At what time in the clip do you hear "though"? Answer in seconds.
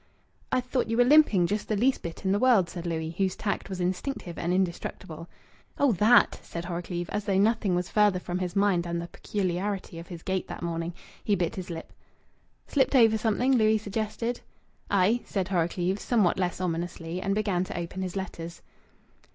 7.25-7.37